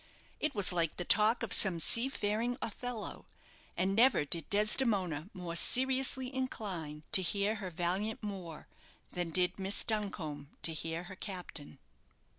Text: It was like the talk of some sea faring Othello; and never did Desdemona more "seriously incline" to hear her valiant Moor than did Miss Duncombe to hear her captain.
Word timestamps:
It 0.39 0.55
was 0.55 0.73
like 0.73 0.97
the 0.97 1.05
talk 1.05 1.43
of 1.43 1.53
some 1.53 1.77
sea 1.77 2.09
faring 2.09 2.57
Othello; 2.59 3.27
and 3.77 3.95
never 3.95 4.25
did 4.25 4.49
Desdemona 4.49 5.29
more 5.31 5.55
"seriously 5.55 6.33
incline" 6.33 7.03
to 7.11 7.21
hear 7.21 7.57
her 7.61 7.69
valiant 7.69 8.23
Moor 8.23 8.67
than 9.11 9.29
did 9.29 9.59
Miss 9.59 9.83
Duncombe 9.83 10.49
to 10.63 10.73
hear 10.73 11.03
her 11.03 11.15
captain. 11.15 11.77